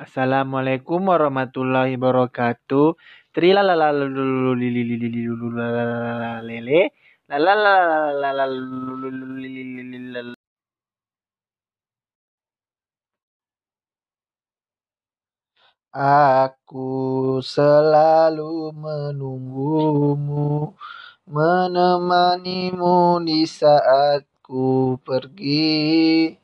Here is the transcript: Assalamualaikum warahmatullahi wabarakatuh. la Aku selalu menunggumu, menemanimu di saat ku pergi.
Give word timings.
Assalamualaikum 0.00 1.12
warahmatullahi 1.12 2.00
wabarakatuh. 2.00 2.96
la 3.60 3.92
Aku 15.92 16.88
selalu 17.52 18.40
menunggumu, 18.80 20.42
menemanimu 21.28 22.92
di 23.28 23.34
saat 23.60 24.22
ku 24.40 24.94
pergi. 25.04 26.39